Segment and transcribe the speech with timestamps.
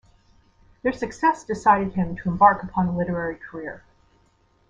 [0.81, 3.83] Their success decided him to embark upon a literary career.